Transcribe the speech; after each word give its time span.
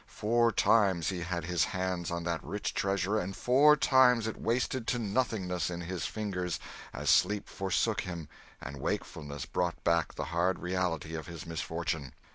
Four 0.07 0.51
times 0.51 1.09
he 1.09 1.19
had 1.19 1.45
his 1.45 1.63
hands 1.65 2.09
on 2.09 2.23
that 2.23 2.43
rich 2.43 2.73
treasure 2.73 3.19
and 3.19 3.35
four 3.35 3.75
times 3.77 4.25
it 4.25 4.41
wasted 4.41 4.87
to 4.87 4.97
nothingness 4.97 5.69
in 5.69 5.81
his 5.81 6.07
fingers 6.07 6.59
as 6.91 7.07
sleep 7.07 7.47
forsook 7.47 8.01
him 8.01 8.27
and 8.59 8.81
wakefulness 8.81 9.45
brought 9.45 9.83
back 9.83 10.15
the 10.15 10.25
hard 10.33 10.57
reality 10.57 11.13
of 11.13 11.27
his 11.27 11.45
misfortune. 11.45 12.13